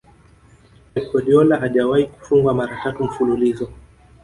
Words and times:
Pep 0.93 1.03
guardiola 1.11 1.59
hajawahi 1.61 2.05
kufungwa 2.07 2.53
mara 2.53 2.77
tatu 2.83 3.03
mfululizo 3.03 3.69